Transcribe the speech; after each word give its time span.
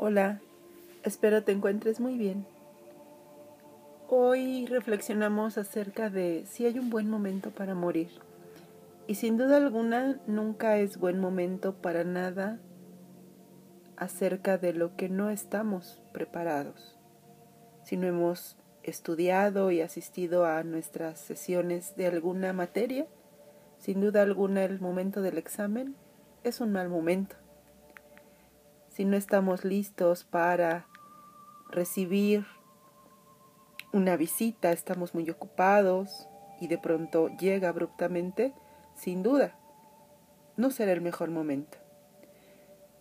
Hola, 0.00 0.40
espero 1.02 1.42
te 1.42 1.50
encuentres 1.50 1.98
muy 1.98 2.16
bien. 2.16 2.46
Hoy 4.08 4.64
reflexionamos 4.66 5.58
acerca 5.58 6.08
de 6.08 6.44
si 6.46 6.66
hay 6.66 6.78
un 6.78 6.88
buen 6.88 7.10
momento 7.10 7.50
para 7.50 7.74
morir. 7.74 8.08
Y 9.08 9.16
sin 9.16 9.36
duda 9.36 9.56
alguna 9.56 10.20
nunca 10.28 10.78
es 10.78 10.98
buen 10.98 11.18
momento 11.18 11.74
para 11.74 12.04
nada 12.04 12.60
acerca 13.96 14.56
de 14.56 14.72
lo 14.72 14.94
que 14.94 15.08
no 15.08 15.30
estamos 15.30 16.00
preparados. 16.12 16.96
Si 17.82 17.96
no 17.96 18.06
hemos 18.06 18.56
estudiado 18.84 19.72
y 19.72 19.80
asistido 19.80 20.46
a 20.46 20.62
nuestras 20.62 21.18
sesiones 21.18 21.96
de 21.96 22.06
alguna 22.06 22.52
materia, 22.52 23.08
sin 23.80 24.00
duda 24.00 24.22
alguna 24.22 24.62
el 24.62 24.78
momento 24.78 25.22
del 25.22 25.38
examen 25.38 25.96
es 26.44 26.60
un 26.60 26.70
mal 26.70 26.88
momento 26.88 27.34
si 28.98 29.04
no 29.04 29.16
estamos 29.16 29.64
listos 29.64 30.24
para 30.24 30.88
recibir 31.70 32.44
una 33.92 34.16
visita, 34.16 34.72
estamos 34.72 35.14
muy 35.14 35.30
ocupados 35.30 36.28
y 36.60 36.66
de 36.66 36.78
pronto 36.78 37.28
llega 37.38 37.68
abruptamente, 37.68 38.52
sin 38.96 39.22
duda, 39.22 39.56
no 40.56 40.72
será 40.72 40.90
el 40.90 41.00
mejor 41.00 41.30
momento. 41.30 41.78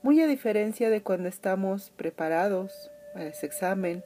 Muy 0.03 0.21
a 0.21 0.27
diferencia 0.27 0.91
de 0.91 1.01
cuando 1.01 1.29
estamos 1.29 1.89
preparados 1.89 2.91
para 3.15 3.29
ese 3.29 3.47
examen, 3.47 4.03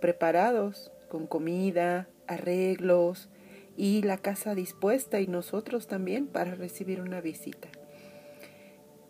preparados 0.00 0.90
con 1.08 1.28
comida, 1.28 2.08
arreglos 2.26 3.28
y 3.76 4.02
la 4.02 4.18
casa 4.18 4.56
dispuesta 4.56 5.20
y 5.20 5.28
nosotros 5.28 5.86
también 5.86 6.26
para 6.26 6.56
recibir 6.56 7.00
una 7.00 7.20
visita. 7.20 7.68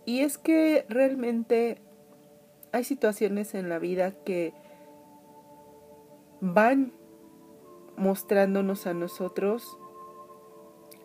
Y 0.04 0.20
es 0.20 0.36
que 0.36 0.84
realmente 0.90 1.80
hay 2.72 2.84
situaciones 2.84 3.54
en 3.54 3.68
la 3.68 3.78
vida 3.78 4.12
que 4.24 4.54
van 6.40 6.92
mostrándonos 7.96 8.86
a 8.86 8.94
nosotros 8.94 9.78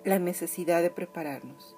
la 0.04 0.20
necesidad 0.20 0.82
de 0.82 0.90
prepararnos. 0.90 1.76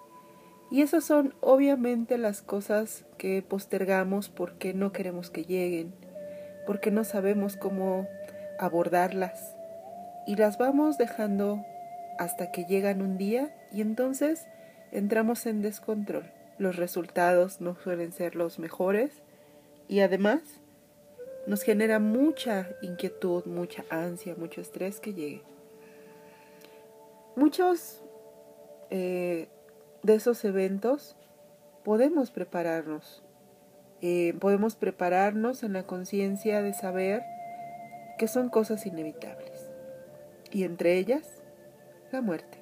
Y 0.71 0.83
esas 0.83 1.03
son 1.03 1.33
obviamente 1.41 2.19
las 2.19 2.43
cosas 2.43 3.05
que 3.17 3.41
postergamos 3.41 4.29
porque 4.29 4.75
no 4.75 4.91
queremos 4.91 5.31
que 5.31 5.43
lleguen, 5.43 5.95
porque 6.67 6.91
no 6.91 7.03
sabemos 7.03 7.57
cómo 7.57 8.07
abordarlas. 8.59 9.55
Y 10.27 10.35
las 10.35 10.59
vamos 10.59 10.99
dejando 10.99 11.65
hasta 12.19 12.51
que 12.51 12.65
llegan 12.65 13.01
un 13.01 13.17
día 13.17 13.51
y 13.71 13.81
entonces 13.81 14.47
entramos 14.91 15.47
en 15.47 15.63
descontrol. 15.63 16.31
Los 16.59 16.75
resultados 16.75 17.61
no 17.61 17.75
suelen 17.75 18.11
ser 18.11 18.35
los 18.35 18.59
mejores 18.59 19.23
y 19.89 20.01
además 20.01 20.41
nos 21.47 21.63
genera 21.63 21.99
mucha 21.99 22.69
inquietud, 22.81 23.45
mucha 23.45 23.83
ansia, 23.89 24.35
mucho 24.37 24.61
estrés 24.61 24.99
que 24.99 25.13
llegue. 25.13 25.41
Muchos 27.35 28.03
eh, 28.91 29.49
de 30.03 30.13
esos 30.13 30.45
eventos 30.45 31.17
podemos 31.83 32.29
prepararnos. 32.29 33.23
Eh, 34.01 34.35
podemos 34.39 34.75
prepararnos 34.75 35.63
en 35.63 35.73
la 35.73 35.83
conciencia 35.83 36.61
de 36.61 36.73
saber 36.73 37.23
que 38.19 38.27
son 38.27 38.49
cosas 38.49 38.85
inevitables. 38.85 39.71
Y 40.51 40.65
entre 40.65 40.99
ellas, 40.99 41.41
la 42.11 42.21
muerte. 42.21 42.59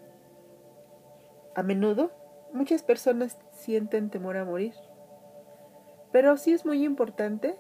A 1.56 1.64
menudo, 1.64 2.12
muchas 2.54 2.84
personas 2.84 3.38
sienten 3.52 4.10
temor 4.10 4.38
a 4.38 4.46
morir 4.46 4.74
pero 6.18 6.36
sí 6.36 6.52
es 6.52 6.66
muy 6.66 6.84
importante 6.84 7.60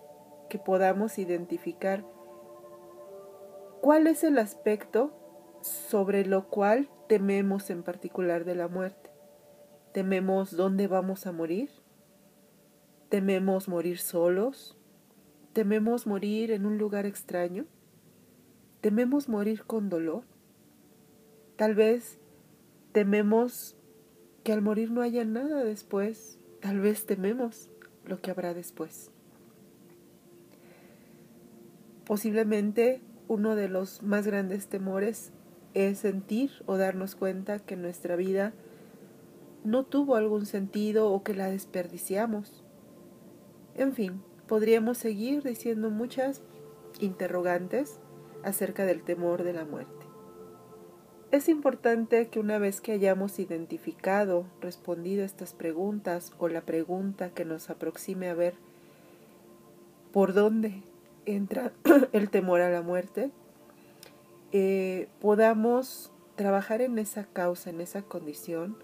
que 0.49 0.57
podamos 0.57 1.19
identificar 1.19 2.03
cuál 3.81 4.07
es 4.07 4.23
el 4.23 4.39
aspecto 4.39 5.13
sobre 5.61 6.25
lo 6.25 6.47
cual 6.47 6.89
tememos 7.07 7.69
en 7.69 7.83
particular 7.83 8.45
de 8.45 8.55
la 8.55 8.67
muerte. 8.67 9.11
¿Tememos 9.93 10.57
dónde 10.57 10.87
vamos 10.87 11.27
a 11.27 11.31
morir? 11.31 11.69
¿Tememos 13.09 13.69
morir 13.69 13.99
solos? 13.99 14.75
¿Tememos 15.53 16.07
morir 16.07 16.49
en 16.49 16.65
un 16.65 16.79
lugar 16.79 17.05
extraño? 17.05 17.67
¿Tememos 18.81 19.29
morir 19.29 19.65
con 19.65 19.87
dolor? 19.87 20.23
Tal 21.57 21.75
vez 21.75 22.17
tememos 22.91 23.77
que 24.43 24.51
al 24.51 24.63
morir 24.63 24.89
no 24.89 25.03
haya 25.03 25.25
nada 25.25 25.63
después. 25.63 26.39
Tal 26.59 26.79
vez 26.79 27.05
tememos 27.05 27.69
lo 28.07 28.19
que 28.21 28.31
habrá 28.31 28.53
después. 28.53 29.11
Posiblemente 32.05 33.01
uno 33.27 33.55
de 33.55 33.67
los 33.67 34.01
más 34.01 34.25
grandes 34.25 34.67
temores 34.67 35.31
es 35.73 35.99
sentir 35.99 36.51
o 36.65 36.77
darnos 36.77 37.15
cuenta 37.15 37.59
que 37.59 37.75
nuestra 37.75 38.15
vida 38.15 38.53
no 39.63 39.83
tuvo 39.83 40.15
algún 40.15 40.45
sentido 40.45 41.11
o 41.11 41.23
que 41.23 41.33
la 41.33 41.49
desperdiciamos. 41.49 42.63
En 43.75 43.93
fin, 43.93 44.23
podríamos 44.47 44.97
seguir 44.97 45.43
diciendo 45.43 45.89
muchas 45.89 46.41
interrogantes 46.99 47.99
acerca 48.43 48.85
del 48.85 49.03
temor 49.03 49.43
de 49.43 49.53
la 49.53 49.65
muerte. 49.65 49.96
Es 51.29 51.49
importante 51.49 52.29
que 52.29 52.39
una 52.39 52.57
vez 52.57 52.79
que 52.79 52.93
hayamos 52.93 53.37
identificado, 53.39 54.45
respondido 54.61 55.25
estas 55.25 55.53
preguntas 55.53 56.31
o 56.37 56.47
la 56.47 56.61
pregunta 56.61 57.31
que 57.31 57.43
nos 57.43 57.69
aproxime 57.69 58.29
a 58.29 58.33
ver 58.33 58.53
por 60.13 60.33
dónde 60.33 60.83
entra 61.25 61.73
el 62.13 62.29
temor 62.29 62.61
a 62.61 62.69
la 62.69 62.81
muerte, 62.81 63.31
eh, 64.53 65.09
podamos 65.19 66.13
trabajar 66.35 66.81
en 66.81 66.97
esa 66.97 67.25
causa, 67.25 67.71
en 67.71 67.81
esa 67.81 68.03
condición, 68.03 68.77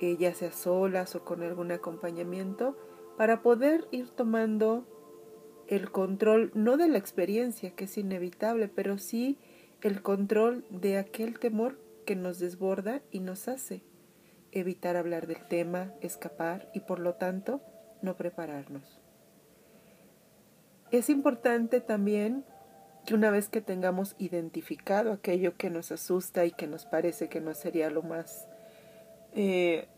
eh, 0.00 0.16
ya 0.18 0.32
sea 0.32 0.52
solas 0.52 1.14
o 1.16 1.24
con 1.24 1.42
algún 1.42 1.70
acompañamiento, 1.70 2.78
para 3.18 3.42
poder 3.42 3.86
ir 3.90 4.08
tomando 4.08 4.86
el 5.66 5.90
control, 5.90 6.50
no 6.54 6.78
de 6.78 6.88
la 6.88 6.96
experiencia, 6.96 7.72
que 7.74 7.84
es 7.84 7.98
inevitable, 7.98 8.68
pero 8.68 8.96
sí 8.96 9.36
el 9.82 10.02
control 10.02 10.64
de 10.70 10.98
aquel 10.98 11.38
temor 11.38 11.78
que 12.04 12.16
nos 12.16 12.38
desborda 12.38 13.02
y 13.10 13.20
nos 13.20 13.48
hace 13.48 13.82
evitar 14.52 14.96
hablar 14.96 15.26
del 15.26 15.46
tema, 15.46 15.92
escapar 16.00 16.70
y 16.74 16.80
por 16.80 16.98
lo 16.98 17.14
tanto 17.14 17.60
no 18.02 18.16
prepararnos. 18.16 19.00
Es 20.90 21.10
importante 21.10 21.80
también 21.80 22.44
que 23.04 23.14
una 23.14 23.30
vez 23.30 23.48
que 23.48 23.60
tengamos 23.60 24.16
identificado 24.18 25.12
aquello 25.12 25.56
que 25.56 25.70
nos 25.70 25.92
asusta 25.92 26.46
y 26.46 26.52
que 26.52 26.66
nos 26.66 26.86
parece 26.86 27.28
que 27.28 27.40
no 27.40 27.54
sería 27.54 27.90
lo 27.90 28.02
más 28.02 28.48
eh, 29.34 29.88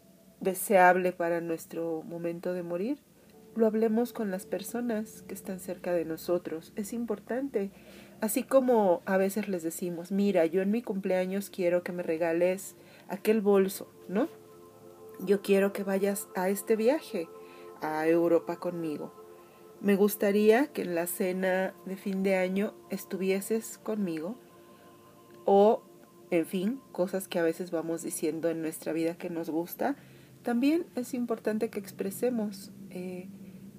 deseable 0.41 1.13
para 1.13 1.41
nuestro 1.41 2.03
momento 2.03 2.53
de 2.53 2.63
morir, 2.63 2.99
lo 3.55 3.67
hablemos 3.67 4.13
con 4.13 4.31
las 4.31 4.47
personas 4.47 5.23
que 5.23 5.35
están 5.35 5.61
cerca 5.61 5.93
de 5.93 6.05
nosotros. 6.05 6.73
Es 6.77 6.93
importante 6.93 7.71
Así 8.21 8.43
como 8.43 9.01
a 9.07 9.17
veces 9.17 9.49
les 9.49 9.63
decimos, 9.63 10.13
mira, 10.13 10.45
yo 10.45 10.61
en 10.61 10.71
mi 10.71 10.83
cumpleaños 10.83 11.49
quiero 11.49 11.83
que 11.83 11.93
me 11.93 12.03
regales 12.03 12.77
aquel 13.09 13.41
bolso, 13.41 13.91
¿no? 14.09 14.29
Yo 15.21 15.41
quiero 15.41 15.73
que 15.73 15.85
vayas 15.85 16.29
a 16.35 16.51
este 16.51 16.77
viaje 16.77 17.29
a 17.81 18.07
Europa 18.07 18.57
conmigo. 18.57 19.13
Me 19.81 19.97
gustaría 19.97 20.67
que 20.67 20.83
en 20.83 20.95
la 20.95 21.07
cena 21.07 21.75
de 21.87 21.97
fin 21.97 22.23
de 22.23 22.37
año 22.37 22.75
estuvieses 22.91 23.79
conmigo. 23.79 24.37
O, 25.47 25.83
en 26.31 26.45
fin, 26.45 26.81
cosas 26.93 27.27
que 27.27 27.39
a 27.39 27.43
veces 27.43 27.71
vamos 27.71 28.03
diciendo 28.03 28.51
en 28.51 28.61
nuestra 28.61 28.93
vida 28.93 29.17
que 29.17 29.31
nos 29.31 29.49
gusta. 29.49 29.97
También 30.43 30.85
es 30.95 31.15
importante 31.15 31.71
que 31.71 31.79
expresemos 31.79 32.71
eh, 32.91 33.29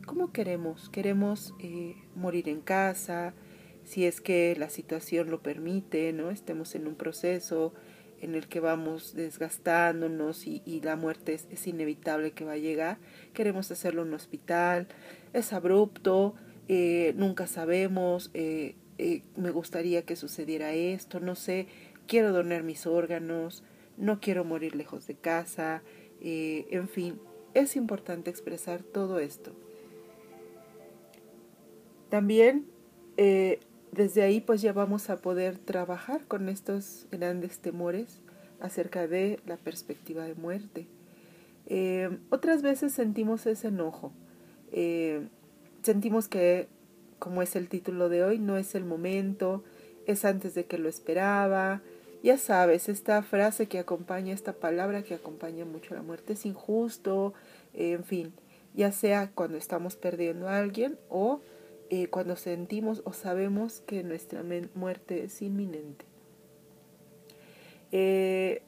cómo 0.07 0.31
queremos. 0.31 0.89
Queremos 0.89 1.53
eh, 1.59 1.95
morir 2.15 2.49
en 2.49 2.61
casa, 2.61 3.35
si 3.83 4.05
es 4.05 4.21
que 4.21 4.55
la 4.57 4.69
situación 4.69 5.29
lo 5.29 5.41
permite, 5.41 6.13
¿no? 6.13 6.31
Estemos 6.31 6.75
en 6.75 6.87
un 6.87 6.95
proceso 6.95 7.73
en 8.21 8.35
el 8.35 8.47
que 8.47 8.59
vamos 8.59 9.15
desgastándonos 9.15 10.45
y, 10.45 10.81
la 10.83 10.95
muerte 10.95 11.33
es, 11.33 11.67
inevitable 11.67 12.31
que 12.31 12.45
va 12.45 12.53
a 12.53 12.57
llegar. 12.57 12.99
Queremos 13.33 13.69
hacerlo 13.71 14.03
en 14.03 14.09
un 14.09 14.13
hospital, 14.13 14.87
es 15.33 15.53
abrupto, 15.53 16.35
eh, 16.67 17.13
nunca 17.17 17.47
sabemos, 17.47 18.29
eh, 18.35 18.75
eh, 18.99 19.23
me 19.35 19.49
gustaría 19.49 20.03
que 20.03 20.15
sucediera 20.15 20.71
esto, 20.73 21.19
no 21.19 21.35
sé, 21.35 21.67
quiero 22.07 22.31
donar 22.31 22.61
mis 22.61 22.85
órganos, 22.85 23.63
no 23.97 24.19
quiero 24.19 24.45
morir 24.45 24.75
lejos 24.75 25.07
de 25.07 25.15
casa, 25.15 25.81
en 26.23 26.87
fin, 26.87 27.19
es 27.55 27.75
importante 27.75 28.29
expresar 28.29 28.83
todo 28.83 29.17
esto. 29.17 29.53
También 32.09 32.67
desde 33.91 34.21
ahí 34.23 34.39
pues 34.39 34.61
ya 34.61 34.73
vamos 34.73 35.09
a 35.09 35.17
poder 35.17 35.57
trabajar 35.57 36.25
con 36.27 36.49
estos 36.49 37.07
grandes 37.11 37.59
temores 37.59 38.19
acerca 38.59 39.07
de 39.07 39.39
la 39.45 39.57
perspectiva 39.57 40.23
de 40.25 40.35
muerte. 40.35 40.87
Eh, 41.67 42.17
otras 42.29 42.61
veces 42.61 42.93
sentimos 42.93 43.45
ese 43.45 43.67
enojo. 43.67 44.13
Eh, 44.71 45.27
sentimos 45.83 46.27
que, 46.27 46.67
como 47.19 47.41
es 47.41 47.55
el 47.55 47.67
título 47.67 48.09
de 48.09 48.23
hoy, 48.23 48.39
no 48.39 48.57
es 48.57 48.75
el 48.75 48.85
momento, 48.85 49.63
es 50.05 50.25
antes 50.25 50.53
de 50.53 50.65
que 50.65 50.77
lo 50.77 50.89
esperaba. 50.89 51.81
Ya 52.23 52.37
sabes, 52.37 52.87
esta 52.87 53.21
frase 53.23 53.67
que 53.67 53.79
acompaña, 53.79 54.33
esta 54.33 54.53
palabra 54.53 55.03
que 55.03 55.15
acompaña 55.15 55.65
mucho 55.65 55.95
la 55.95 56.03
muerte, 56.03 56.33
es 56.33 56.45
injusto, 56.45 57.33
en 57.73 58.03
fin, 58.03 58.33
ya 58.75 58.91
sea 58.91 59.31
cuando 59.33 59.57
estamos 59.57 59.95
perdiendo 59.95 60.47
a 60.47 60.59
alguien 60.59 60.99
o 61.09 61.41
eh, 61.93 62.07
cuando 62.07 62.37
sentimos 62.37 63.01
o 63.03 63.11
sabemos 63.11 63.81
que 63.81 64.01
nuestra 64.01 64.43
muerte 64.75 65.25
es 65.25 65.41
inminente. 65.41 66.05
Eh, 67.91 68.61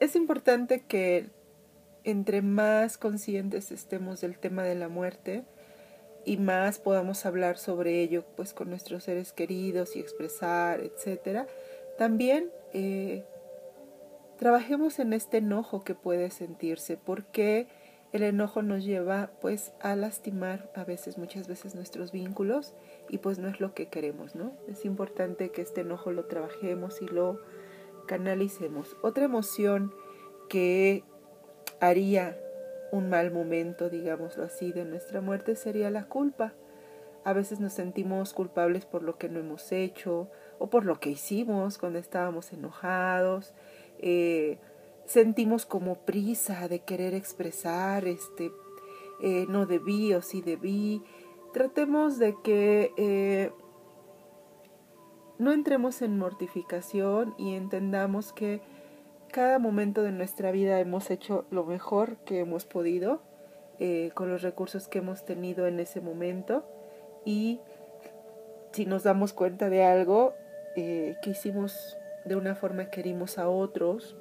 es 0.00 0.16
importante 0.16 0.80
que 0.88 1.28
entre 2.04 2.40
más 2.40 2.96
conscientes 2.96 3.70
estemos 3.70 4.22
del 4.22 4.38
tema 4.38 4.62
de 4.62 4.76
la 4.76 4.88
muerte 4.88 5.44
y 6.24 6.38
más 6.38 6.78
podamos 6.78 7.26
hablar 7.26 7.58
sobre 7.58 8.00
ello 8.00 8.24
pues 8.34 8.54
con 8.54 8.70
nuestros 8.70 9.04
seres 9.04 9.34
queridos 9.34 9.94
y 9.94 10.00
expresar, 10.00 10.80
etcétera, 10.80 11.46
también 11.98 12.50
eh, 12.72 13.26
trabajemos 14.38 15.00
en 15.00 15.12
este 15.12 15.36
enojo 15.36 15.84
que 15.84 15.94
puede 15.94 16.30
sentirse, 16.30 16.96
porque 16.96 17.66
el 18.12 18.22
enojo 18.22 18.62
nos 18.62 18.84
lleva 18.84 19.30
pues 19.40 19.72
a 19.80 19.94
lastimar 19.94 20.70
a 20.74 20.84
veces, 20.84 21.18
muchas 21.18 21.46
veces 21.46 21.74
nuestros 21.74 22.10
vínculos 22.12 22.74
y 23.08 23.18
pues 23.18 23.38
no 23.38 23.48
es 23.48 23.60
lo 23.60 23.74
que 23.74 23.88
queremos, 23.88 24.34
¿no? 24.34 24.52
Es 24.66 24.84
importante 24.84 25.50
que 25.50 25.62
este 25.62 25.82
enojo 25.82 26.12
lo 26.12 26.24
trabajemos 26.24 27.02
y 27.02 27.06
lo 27.06 27.38
canalicemos. 28.06 28.96
Otra 29.02 29.24
emoción 29.24 29.92
que 30.48 31.04
haría 31.80 32.38
un 32.90 33.10
mal 33.10 33.30
momento, 33.30 33.90
digámoslo 33.90 34.44
así, 34.44 34.72
de 34.72 34.84
nuestra 34.84 35.20
muerte 35.20 35.54
sería 35.54 35.90
la 35.90 36.04
culpa. 36.08 36.54
A 37.24 37.34
veces 37.34 37.60
nos 37.60 37.74
sentimos 37.74 38.32
culpables 38.32 38.86
por 38.86 39.02
lo 39.02 39.18
que 39.18 39.28
no 39.28 39.40
hemos 39.40 39.70
hecho 39.70 40.30
o 40.58 40.70
por 40.70 40.86
lo 40.86 40.98
que 40.98 41.10
hicimos 41.10 41.76
cuando 41.76 41.98
estábamos 41.98 42.52
enojados. 42.54 43.52
Eh, 43.98 44.58
sentimos 45.08 45.64
como 45.64 45.96
prisa 45.96 46.68
de 46.68 46.80
querer 46.80 47.14
expresar, 47.14 48.06
este, 48.06 48.52
eh, 49.22 49.46
no 49.48 49.66
debí 49.66 50.12
o 50.12 50.22
sí 50.22 50.42
debí. 50.42 51.02
Tratemos 51.52 52.18
de 52.18 52.36
que 52.44 52.92
eh, 52.98 53.50
no 55.38 55.52
entremos 55.52 56.02
en 56.02 56.18
mortificación 56.18 57.34
y 57.38 57.54
entendamos 57.54 58.34
que 58.34 58.60
cada 59.32 59.58
momento 59.58 60.02
de 60.02 60.12
nuestra 60.12 60.52
vida 60.52 60.78
hemos 60.78 61.10
hecho 61.10 61.46
lo 61.50 61.64
mejor 61.64 62.18
que 62.18 62.40
hemos 62.40 62.66
podido 62.66 63.22
eh, 63.78 64.10
con 64.14 64.28
los 64.28 64.42
recursos 64.42 64.88
que 64.88 64.98
hemos 64.98 65.24
tenido 65.24 65.66
en 65.66 65.80
ese 65.80 66.00
momento 66.00 66.66
y 67.24 67.60
si 68.72 68.84
nos 68.84 69.04
damos 69.04 69.32
cuenta 69.32 69.70
de 69.70 69.84
algo 69.84 70.34
que 70.76 71.18
hicimos 71.24 71.98
de 72.24 72.36
una 72.36 72.54
forma 72.54 72.88
que 72.88 73.00
herimos 73.00 73.36
a 73.36 73.48
otros 73.48 74.16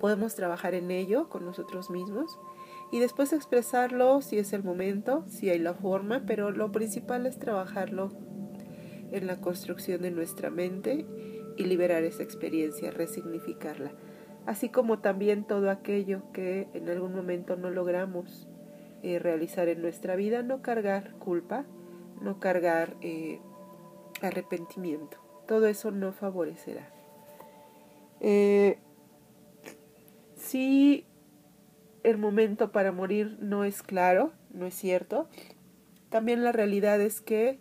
podemos 0.00 0.34
trabajar 0.34 0.74
en 0.74 0.90
ello 0.90 1.28
con 1.28 1.44
nosotros 1.44 1.90
mismos 1.90 2.38
y 2.92 3.00
después 3.00 3.32
expresarlo 3.32 4.20
si 4.22 4.38
es 4.38 4.52
el 4.52 4.62
momento, 4.62 5.24
si 5.28 5.50
hay 5.50 5.58
la 5.58 5.74
forma, 5.74 6.22
pero 6.26 6.50
lo 6.50 6.70
principal 6.72 7.26
es 7.26 7.38
trabajarlo 7.38 8.10
en 9.10 9.26
la 9.26 9.40
construcción 9.40 10.02
de 10.02 10.10
nuestra 10.10 10.50
mente 10.50 11.06
y 11.56 11.64
liberar 11.64 12.04
esa 12.04 12.22
experiencia, 12.22 12.90
resignificarla, 12.90 13.92
así 14.46 14.68
como 14.68 15.00
también 15.00 15.44
todo 15.44 15.70
aquello 15.70 16.22
que 16.32 16.68
en 16.74 16.88
algún 16.88 17.14
momento 17.14 17.56
no 17.56 17.70
logramos 17.70 18.48
eh, 19.02 19.18
realizar 19.18 19.68
en 19.68 19.82
nuestra 19.82 20.16
vida, 20.16 20.42
no 20.42 20.62
cargar 20.62 21.14
culpa, 21.18 21.64
no 22.20 22.38
cargar 22.40 22.96
eh, 23.00 23.40
arrepentimiento, 24.22 25.18
todo 25.46 25.66
eso 25.66 25.90
no 25.90 26.12
favorecerá. 26.12 26.90
Eh, 28.20 28.78
si 30.46 31.04
el 32.04 32.18
momento 32.18 32.70
para 32.70 32.92
morir 32.92 33.36
no 33.40 33.64
es 33.64 33.82
claro, 33.82 34.32
no 34.52 34.66
es 34.66 34.74
cierto, 34.74 35.28
también 36.08 36.44
la 36.44 36.52
realidad 36.52 37.00
es 37.00 37.20
que 37.20 37.58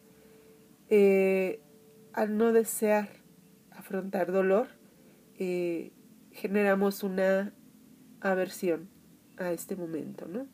eh, 0.89 1.59
al 2.13 2.37
no 2.37 2.53
desear 2.53 3.09
afrontar 3.71 4.31
dolor, 4.31 4.67
eh, 5.37 5.91
generamos 6.31 7.03
una 7.03 7.53
aversión 8.21 8.87
a 9.37 9.51
este 9.51 9.75
momento, 9.75 10.27
¿no? 10.27 10.47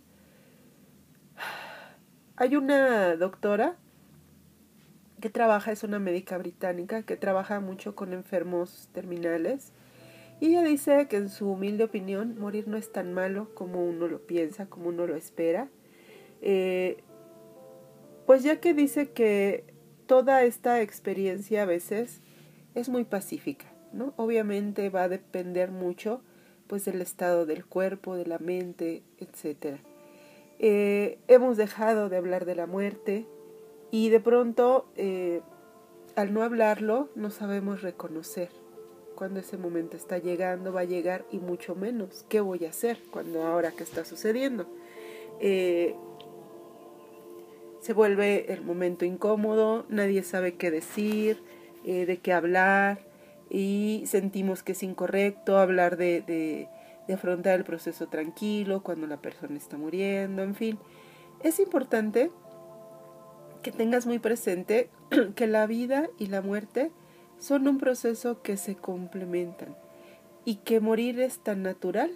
Hay 2.38 2.56
una 2.56 3.16
doctora 3.18 3.75
que 5.19 5.30
trabaja, 5.30 5.72
es 5.72 5.83
una 5.83 6.00
médica 6.00 6.38
británica, 6.38 7.04
que 7.04 7.18
trabaja 7.18 7.60
mucho 7.60 7.94
con 7.94 8.13
enfermos 8.13 8.89
terminales 8.94 9.74
y 10.41 10.47
ella 10.47 10.63
dice 10.63 11.07
que 11.07 11.17
en 11.17 11.29
su 11.29 11.51
humilde 11.51 11.83
opinión 11.83 12.39
morir 12.39 12.67
no 12.67 12.75
es 12.75 12.91
tan 12.91 13.13
malo 13.13 13.53
como 13.53 13.85
uno 13.85 14.07
lo 14.07 14.25
piensa, 14.25 14.65
como 14.65 14.89
uno 14.89 15.05
lo 15.05 15.15
espera. 15.15 15.69
Eh, 16.41 16.97
pues 18.25 18.41
ya 18.41 18.59
que 18.59 18.73
dice 18.73 19.11
que 19.11 19.65
toda 20.07 20.43
esta 20.43 20.81
experiencia 20.81 21.61
a 21.61 21.65
veces 21.65 22.21
es 22.73 22.89
muy 22.89 23.03
pacífica, 23.03 23.67
¿no? 23.93 24.15
Obviamente 24.17 24.89
va 24.89 25.03
a 25.03 25.09
depender 25.09 25.69
mucho 25.69 26.23
pues 26.65 26.85
del 26.85 27.01
estado 27.01 27.45
del 27.45 27.63
cuerpo, 27.63 28.15
de 28.15 28.25
la 28.25 28.39
mente, 28.39 29.03
etc. 29.19 29.77
Eh, 30.57 31.19
hemos 31.27 31.55
dejado 31.55 32.09
de 32.09 32.17
hablar 32.17 32.45
de 32.45 32.55
la 32.55 32.65
muerte 32.65 33.27
y 33.91 34.09
de 34.09 34.19
pronto 34.19 34.91
eh, 34.95 35.41
al 36.15 36.33
no 36.33 36.41
hablarlo 36.41 37.09
no 37.13 37.29
sabemos 37.29 37.83
reconocer 37.83 38.60
cuando 39.21 39.39
ese 39.39 39.56
momento 39.56 39.97
está 39.97 40.18
llegando, 40.18 40.73
va 40.73 40.79
a 40.79 40.85
llegar 40.85 41.25
y 41.31 41.38
mucho 41.38 41.75
menos. 41.75 42.25
¿Qué 42.27 42.41
voy 42.41 42.65
a 42.65 42.69
hacer 42.69 42.97
cuando 43.12 43.44
ahora 43.44 43.69
que 43.69 43.83
está 43.83 44.03
sucediendo? 44.03 44.65
Eh, 45.39 45.94
se 47.81 47.94
vuelve 47.94 48.51
el 48.51 48.63
momento 48.63 49.06
incómodo, 49.06 49.85
nadie 49.89 50.23
sabe 50.23 50.56
qué 50.56 50.71
decir, 50.71 51.44
eh, 51.85 52.07
de 52.07 52.18
qué 52.18 52.33
hablar 52.33 53.06
y 53.47 54.06
sentimos 54.07 54.63
que 54.63 54.71
es 54.71 54.81
incorrecto 54.81 55.59
hablar 55.59 55.97
de, 55.97 56.23
de, 56.23 56.68
de 57.07 57.13
afrontar 57.13 57.59
el 57.59 57.63
proceso 57.63 58.07
tranquilo 58.07 58.81
cuando 58.81 59.06
la 59.06 59.18
persona 59.18 59.56
está 59.56 59.77
muriendo, 59.77 60.41
en 60.41 60.56
fin. 60.56 60.79
Es 61.44 61.59
importante 61.59 62.31
que 63.61 63.71
tengas 63.71 64.07
muy 64.07 64.18
presente 64.18 64.90
que 65.35 65.45
la 65.45 65.68
vida 65.68 66.09
y 66.18 66.25
la 66.25 66.42
muerte 66.42 66.90
son 67.42 67.68
un 67.68 67.80
proceso 67.80 68.44
que 68.44 68.56
se 68.56 68.76
complementan 68.76 69.76
y 70.45 70.57
que 70.57 70.80
morir 70.80 71.19
es 71.19 71.40
tan 71.40 71.64
natural 71.64 72.12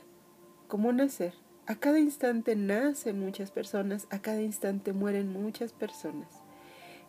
como 0.67 0.94
nacer. 0.94 1.34
A 1.65 1.75
cada 1.75 2.00
instante 2.00 2.55
nacen 2.55 3.20
muchas 3.20 3.50
personas, 3.50 4.08
a 4.12 4.22
cada 4.22 4.44
instante 4.44 4.94
mueren 4.94 5.27
muchas 5.27 5.74
personas. 5.74 6.29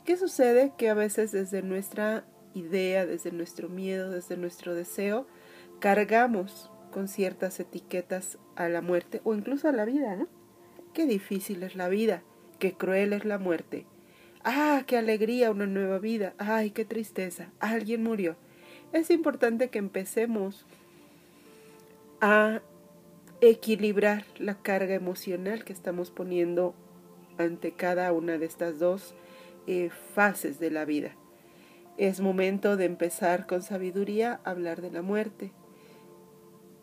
¿Qué 0.07 0.17
sucede? 0.17 0.73
Que 0.79 0.89
a 0.89 0.95
veces 0.95 1.31
desde 1.33 1.61
nuestra 1.61 2.25
idea, 2.55 3.05
desde 3.05 3.33
nuestro 3.33 3.69
miedo, 3.69 4.11
desde 4.11 4.39
nuestro 4.39 4.75
deseo, 4.75 5.27
cargamos 5.79 6.71
con 6.91 7.09
ciertas 7.09 7.61
etiquetas 7.61 8.39
a 8.55 8.71
la 8.71 8.81
muerte 8.81 9.21
o 9.25 9.35
incluso 9.35 9.69
a 9.69 9.73
la 9.73 9.85
vida, 9.85 10.17
¿no? 10.17 10.27
Qué 10.95 11.05
difícil 11.05 11.63
es 11.65 11.77
la 11.77 11.91
vida, 11.91 12.23
qué 12.59 12.73
cruel 12.73 13.13
es 13.13 13.27
la 13.27 13.37
muerte, 13.37 13.85
Ah, 14.49 14.85
qué 14.87 14.97
alegría, 14.97 15.50
una 15.50 15.67
nueva 15.67 15.99
vida. 15.99 16.35
Ay, 16.38 16.71
qué 16.71 16.85
tristeza. 16.85 17.50
Alguien 17.59 18.05
murió. 18.05 18.37
Es 18.93 19.11
importante 19.11 19.71
que 19.71 19.81
empecemos 19.81 20.67
a 22.21 22.62
equilibrar 23.41 24.25
la 24.38 24.62
carga 24.62 24.95
emocional 24.95 25.65
que 25.65 25.73
estamos 25.73 26.12
poniendo 26.12 26.76
ante 27.38 27.73
cada 27.73 28.12
una 28.12 28.38
de 28.38 28.47
estas 28.47 28.79
dos 28.79 29.17
eh, 29.67 29.91
fases 30.15 30.61
de 30.61 30.71
la 30.71 30.85
vida. 30.85 31.17
Es 31.97 32.21
momento 32.21 32.76
de 32.76 32.85
empezar 32.85 33.49
con 33.49 33.62
sabiduría 33.62 34.41
a 34.45 34.50
hablar 34.53 34.81
de 34.81 34.93
la 34.93 35.03
muerte. 35.03 35.50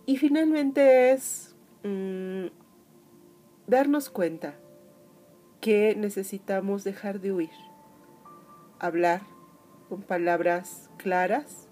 Y 0.05 0.17
finalmente 0.17 1.13
es 1.13 1.55
mm, 1.84 2.48
darnos 3.67 4.10
cuenta 4.10 4.58
que 5.63 5.96
necesitamos 5.96 6.84
dejar 6.84 7.22
de 7.22 7.32
huir, 7.32 7.50
hablar 8.79 9.22
con 9.88 10.01
palabras 10.01 10.89
claras 10.98 11.70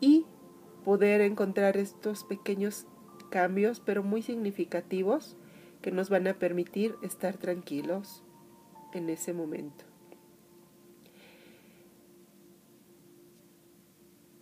y 0.00 0.26
poder 0.84 1.20
encontrar 1.20 1.76
estos 1.76 2.24
pequeños 2.24 2.88
cambios, 3.30 3.78
pero 3.78 4.02
muy 4.02 4.22
significativos, 4.22 5.36
que 5.82 5.92
nos 5.92 6.10
van 6.10 6.26
a 6.26 6.40
permitir 6.40 6.96
estar 7.00 7.36
tranquilos 7.36 8.24
en 8.92 9.08
ese 9.08 9.32
momento. 9.34 9.84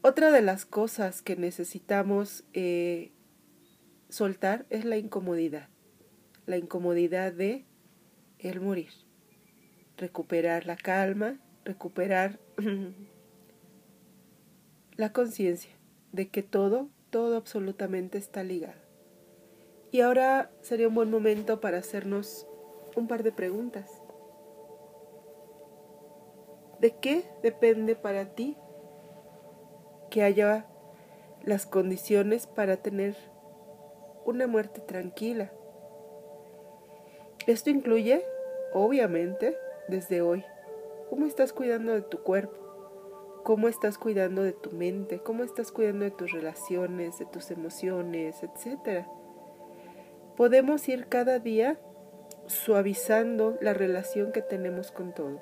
Otra 0.00 0.32
de 0.32 0.40
las 0.40 0.64
cosas 0.64 1.20
que 1.20 1.36
necesitamos 1.36 2.44
eh, 2.54 3.12
soltar 4.08 4.64
es 4.70 4.86
la 4.86 4.96
incomodidad. 4.96 5.68
La 6.46 6.56
incomodidad 6.56 7.34
de 7.34 7.67
el 8.38 8.60
morir. 8.60 8.90
Recuperar 9.96 10.66
la 10.66 10.76
calma, 10.76 11.38
recuperar 11.64 12.38
la 14.96 15.12
conciencia 15.12 15.72
de 16.12 16.28
que 16.28 16.42
todo, 16.42 16.88
todo 17.10 17.36
absolutamente 17.36 18.18
está 18.18 18.42
ligado. 18.42 18.80
Y 19.90 20.00
ahora 20.02 20.50
sería 20.60 20.88
un 20.88 20.94
buen 20.94 21.10
momento 21.10 21.60
para 21.60 21.78
hacernos 21.78 22.46
un 22.96 23.08
par 23.08 23.22
de 23.22 23.32
preguntas. 23.32 24.02
¿De 26.80 26.96
qué 26.96 27.24
depende 27.42 27.96
para 27.96 28.34
ti 28.34 28.56
que 30.10 30.22
haya 30.22 30.66
las 31.42 31.66
condiciones 31.66 32.46
para 32.46 32.76
tener 32.76 33.16
una 34.24 34.46
muerte 34.46 34.80
tranquila? 34.80 35.50
Esto 37.48 37.70
incluye, 37.70 38.22
obviamente, 38.74 39.56
desde 39.88 40.20
hoy, 40.20 40.44
cómo 41.08 41.24
estás 41.24 41.54
cuidando 41.54 41.94
de 41.94 42.02
tu 42.02 42.22
cuerpo, 42.22 43.40
cómo 43.42 43.68
estás 43.68 43.96
cuidando 43.96 44.42
de 44.42 44.52
tu 44.52 44.70
mente, 44.72 45.20
cómo 45.20 45.44
estás 45.44 45.72
cuidando 45.72 46.04
de 46.04 46.10
tus 46.10 46.30
relaciones, 46.30 47.18
de 47.18 47.24
tus 47.24 47.50
emociones, 47.50 48.42
etc. 48.42 49.06
Podemos 50.36 50.86
ir 50.90 51.06
cada 51.06 51.38
día 51.38 51.80
suavizando 52.48 53.56
la 53.62 53.72
relación 53.72 54.30
que 54.30 54.42
tenemos 54.42 54.92
con 54.92 55.14
todo, 55.14 55.40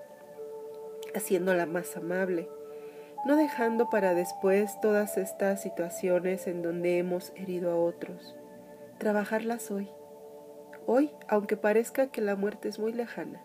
haciéndola 1.13 1.67
más 1.67 1.97
amable, 1.97 2.49
no 3.27 3.35
dejando 3.35 3.91
para 3.91 4.15
después 4.15 4.81
todas 4.81 5.19
estas 5.19 5.61
situaciones 5.61 6.47
en 6.47 6.63
donde 6.63 6.99
hemos 6.99 7.33
herido 7.35 7.73
a 7.73 7.77
otros, 7.77 8.37
trabajarlas 9.01 9.73
hoy. 9.73 9.91
Hoy, 10.89 11.11
aunque 11.27 11.57
parezca 11.57 12.13
que 12.13 12.21
la 12.21 12.37
muerte 12.37 12.69
es 12.69 12.79
muy 12.79 12.93
lejana, 12.93 13.43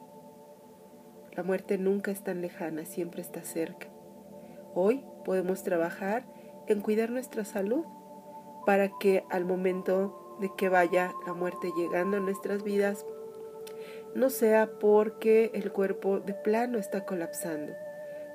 la 1.36 1.42
muerte 1.42 1.80
nunca 1.80 2.12
es 2.12 2.24
tan 2.24 2.40
lejana, 2.40 2.86
siempre 2.86 3.22
está 3.22 3.42
cerca. 3.42 3.88
Hoy 4.76 5.04
podemos 5.26 5.64
trabajar 5.64 6.24
en 6.68 6.82
cuidar 6.82 7.10
nuestra 7.10 7.44
salud 7.44 7.84
para 8.68 8.90
que 9.00 9.24
al 9.32 9.46
momento 9.46 10.38
de 10.40 10.52
que 10.56 10.70
vaya 10.70 11.14
la 11.26 11.34
muerte 11.34 11.72
llegando 11.76 12.18
a 12.18 12.20
nuestras 12.20 12.64
vidas, 12.64 13.08
no 14.14 14.30
sea 14.30 14.70
porque 14.80 15.50
el 15.56 15.72
cuerpo 15.72 16.20
de 16.20 16.36
plano 16.36 16.78
está 16.78 17.06
colapsando. 17.06 17.74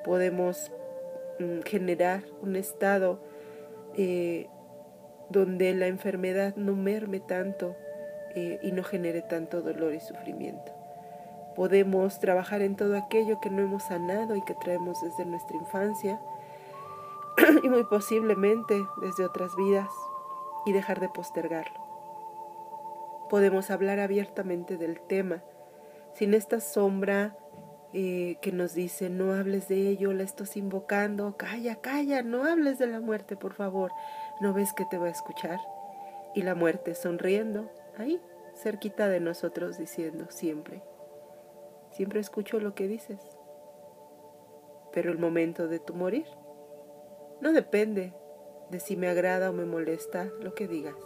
Podemos 0.04 0.72
mm, 1.38 1.60
generar 1.60 2.24
un 2.42 2.56
estado 2.56 3.20
eh, 3.94 4.48
donde 5.30 5.74
la 5.74 5.86
enfermedad 5.86 6.56
no 6.56 6.74
merme 6.74 7.20
tanto 7.20 7.76
eh, 8.36 8.60
y 8.62 8.70
no 8.70 8.84
genere 8.84 9.22
tanto 9.22 9.62
dolor 9.62 9.94
y 9.94 10.00
sufrimiento. 10.00 10.72
Podemos 11.56 12.20
trabajar 12.20 12.60
en 12.60 12.76
todo 12.76 12.96
aquello 12.96 13.40
que 13.40 13.48
no 13.48 13.62
hemos 13.62 13.84
sanado 13.84 14.36
y 14.36 14.42
que 14.42 14.54
traemos 14.54 15.00
desde 15.00 15.24
nuestra 15.24 15.56
infancia 15.56 16.20
y 17.62 17.68
muy 17.68 17.84
posiblemente 17.84 18.74
desde 19.00 19.24
otras 19.24 19.56
vidas 19.56 19.88
y 20.66 20.72
dejar 20.72 21.00
de 21.00 21.08
postergarlo. 21.08 21.80
Podemos 23.30 23.70
hablar 23.70 24.00
abiertamente 24.00 24.76
del 24.76 25.00
tema 25.00 25.42
sin 26.12 26.34
esta 26.34 26.60
sombra 26.60 27.36
eh, 27.94 28.36
que 28.42 28.52
nos 28.52 28.74
dice 28.74 29.08
no 29.08 29.32
hables 29.32 29.68
de 29.68 29.88
ello, 29.88 30.12
la 30.12 30.24
estás 30.24 30.58
invocando, 30.58 31.38
calla, 31.38 31.76
calla, 31.76 32.22
no 32.22 32.44
hables 32.44 32.78
de 32.78 32.86
la 32.86 33.00
muerte, 33.00 33.36
por 33.36 33.54
favor, 33.54 33.92
no 34.40 34.52
ves 34.52 34.74
que 34.74 34.84
te 34.84 34.98
va 34.98 35.06
a 35.06 35.10
escuchar. 35.10 35.58
Y 36.34 36.42
la 36.42 36.54
muerte 36.54 36.94
sonriendo, 36.94 37.70
ahí, 37.96 38.20
cerquita 38.54 39.08
de 39.08 39.20
nosotros, 39.20 39.78
diciendo 39.78 40.26
siempre, 40.30 40.82
Siempre 41.96 42.20
escucho 42.20 42.60
lo 42.60 42.74
que 42.74 42.88
dices. 42.88 43.18
Pero 44.92 45.10
el 45.10 45.18
momento 45.18 45.66
de 45.66 45.78
tu 45.78 45.94
morir 45.94 46.26
no 47.40 47.52
depende 47.52 48.12
de 48.70 48.80
si 48.80 48.98
me 48.98 49.08
agrada 49.08 49.48
o 49.48 49.54
me 49.54 49.64
molesta 49.64 50.28
lo 50.42 50.54
que 50.54 50.68
digas. 50.68 50.96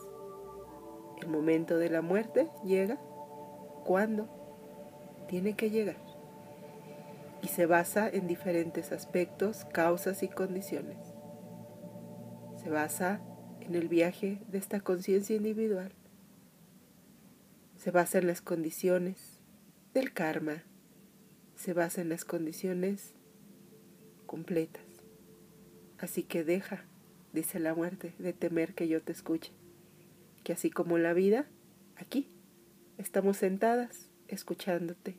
El 1.23 1.29
momento 1.29 1.79
de 1.79 1.91
la 1.91 2.03
muerte 2.03 2.51
llega 2.65 2.99
cuando 3.85 4.29
tiene 5.29 5.55
que 5.55 5.71
llegar. 5.71 5.99
Y 7.41 7.47
se 7.47 7.67
basa 7.67 8.09
en 8.09 8.27
diferentes 8.27 8.91
aspectos, 8.91 9.65
causas 9.67 10.25
y 10.25 10.29
condiciones. 10.29 10.99
Se 12.57 12.69
basa 12.69 13.21
en 13.61 13.77
el 13.77 13.87
viaje 13.87 14.43
de 14.49 14.59
esta 14.59 14.81
conciencia 14.81 15.37
individual. 15.37 15.93
Se 17.81 17.91
basa 17.91 18.19
en 18.19 18.27
las 18.27 18.43
condiciones 18.43 19.41
del 19.95 20.13
karma, 20.13 20.65
se 21.57 21.73
basa 21.73 22.03
en 22.03 22.11
las 22.11 22.27
condiciones 22.27 23.15
completas. 24.27 24.85
Así 25.97 26.23
que 26.23 26.45
deja, 26.45 26.85
dice 27.33 27.59
la 27.59 27.75
muerte, 27.75 28.13
de 28.19 28.35
temer 28.35 28.75
que 28.75 28.87
yo 28.87 29.01
te 29.01 29.13
escuche, 29.13 29.55
que 30.45 30.53
así 30.53 30.71
como 30.71 30.99
la 30.99 31.15
vida, 31.15 31.47
aquí, 31.97 32.29
estamos 32.99 33.39
sentadas, 33.39 34.11
escuchándote, 34.29 35.17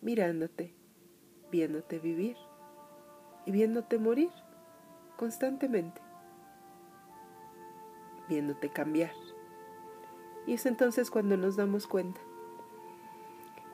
mirándote, 0.00 0.72
viéndote 1.52 1.98
vivir 1.98 2.38
y 3.44 3.50
viéndote 3.50 3.98
morir 3.98 4.30
constantemente, 5.18 6.00
viéndote 8.30 8.72
cambiar. 8.72 9.12
Y 10.46 10.54
es 10.54 10.66
entonces 10.66 11.10
cuando 11.10 11.36
nos 11.36 11.56
damos 11.56 11.86
cuenta 11.86 12.20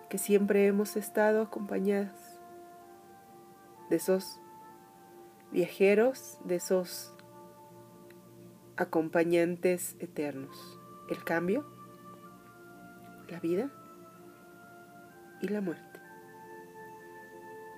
que 0.09 0.19
siempre 0.19 0.67
hemos 0.67 0.97
estado 0.97 1.43
acompañadas 1.43 2.39
de 3.89 3.97
esos 3.97 4.41
viajeros, 5.51 6.39
de 6.45 6.57
esos 6.57 7.13
acompañantes 8.77 9.97
eternos. 10.01 10.79
El 11.09 11.25
cambio, 11.25 11.67
la 13.29 13.41
vida 13.41 13.71
y 15.41 15.49
la 15.49 15.61
muerte. 15.61 16.01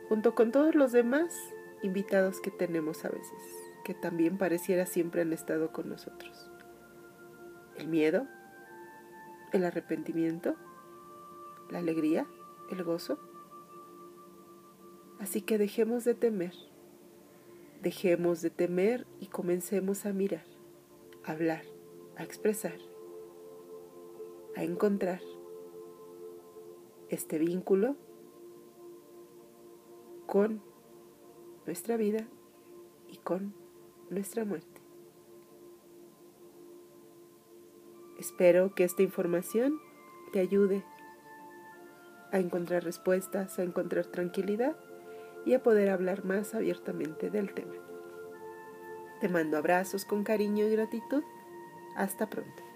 Junto 0.08 0.34
con 0.34 0.52
todos 0.52 0.74
los 0.74 0.92
demás 0.92 1.34
invitados 1.82 2.40
que 2.40 2.50
tenemos 2.50 3.04
a 3.04 3.08
veces, 3.08 3.42
que 3.84 3.94
también 3.94 4.38
pareciera 4.38 4.86
siempre 4.86 5.22
han 5.22 5.32
estado 5.32 5.72
con 5.72 5.88
nosotros. 5.88 6.50
El 7.76 7.88
miedo, 7.88 8.26
el 9.54 9.64
arrepentimiento, 9.64 10.56
la 11.70 11.78
alegría, 11.78 12.26
el 12.70 12.82
gozo. 12.82 13.18
Así 15.20 15.42
que 15.42 15.58
dejemos 15.58 16.02
de 16.04 16.14
temer, 16.14 16.54
dejemos 17.80 18.42
de 18.42 18.50
temer 18.50 19.06
y 19.20 19.28
comencemos 19.28 20.06
a 20.06 20.12
mirar, 20.12 20.44
a 21.22 21.32
hablar, 21.32 21.62
a 22.16 22.24
expresar, 22.24 22.78
a 24.56 24.64
encontrar 24.64 25.20
este 27.08 27.38
vínculo 27.38 27.94
con 30.26 30.62
nuestra 31.64 31.96
vida 31.96 32.26
y 33.08 33.18
con 33.18 33.54
nuestra 34.10 34.44
muerte. 34.44 34.73
Espero 38.34 38.74
que 38.74 38.82
esta 38.82 39.00
información 39.00 39.80
te 40.32 40.40
ayude 40.40 40.82
a 42.32 42.40
encontrar 42.40 42.82
respuestas, 42.82 43.60
a 43.60 43.62
encontrar 43.62 44.06
tranquilidad 44.06 44.74
y 45.46 45.54
a 45.54 45.62
poder 45.62 45.88
hablar 45.88 46.24
más 46.24 46.52
abiertamente 46.52 47.30
del 47.30 47.54
tema. 47.54 47.74
Te 49.20 49.28
mando 49.28 49.56
abrazos 49.56 50.04
con 50.04 50.24
cariño 50.24 50.66
y 50.66 50.72
gratitud. 50.72 51.22
Hasta 51.94 52.28
pronto. 52.28 52.73